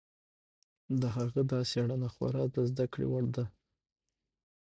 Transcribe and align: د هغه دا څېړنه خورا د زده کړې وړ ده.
د 1.01 1.03
هغه 1.15 1.41
دا 1.51 1.59
څېړنه 1.71 2.07
خورا 2.13 2.43
د 2.55 2.57
زده 2.69 2.85
کړې 2.93 3.07
وړ 3.11 3.25
ده. 3.35 3.45